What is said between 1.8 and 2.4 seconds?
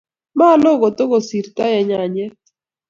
nyanjet.